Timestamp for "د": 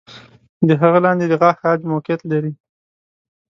0.67-0.69, 1.27-1.33